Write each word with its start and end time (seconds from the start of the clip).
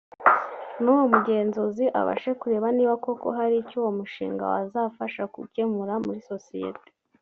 nuwo 0.81 1.03
mugenzuzi 1.13 1.85
abashe 2.01 2.31
kureba 2.39 2.67
niba 2.77 2.93
koko 3.05 3.27
hari 3.37 3.55
icyo 3.61 3.75
uwo 3.81 3.91
mushinga 3.99 4.43
wazafasha 4.53 5.21
gukemura 5.35 5.93
muri 6.05 6.19
sosiyete 6.31 6.89